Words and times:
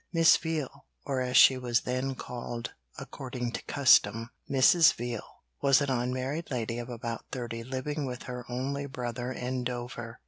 Miss 0.11 0.35
Veal, 0.35 0.87
or 1.05 1.21
as 1.21 1.37
she 1.37 1.59
was 1.59 1.81
then 1.81 2.15
called 2.15 2.73
according 2.97 3.51
to 3.51 3.63
custom, 3.65 4.31
Mrs. 4.49 4.93
Veal, 4.95 5.43
was 5.61 5.79
an 5.79 5.91
unmarried 5.91 6.49
lady 6.49 6.79
of 6.79 6.89
about 6.89 7.25
thirty 7.31 7.63
living 7.63 8.07
with 8.07 8.23
her 8.23 8.43
only 8.49 8.87
brother 8.87 9.31
in 9.31 9.63
Dover. 9.63 10.17